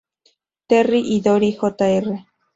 [0.65, 2.25] Terry y Dory Jr.